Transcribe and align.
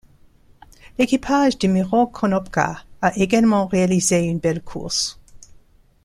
L’équipage 0.97 1.59
de 1.59 1.67
Miro 1.67 2.07
Konopka 2.07 2.83
a 3.03 3.15
également 3.19 3.67
réalisé 3.67 4.21
une 4.25 4.39
belle 4.39 4.63
course. 4.63 5.19